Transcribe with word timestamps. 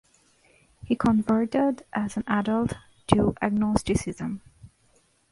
He 0.83 0.95
converted 0.95 1.85
as 1.93 2.17
an 2.17 2.23
adult 2.25 2.73
to 3.09 3.35
agnosticism. 3.39 4.41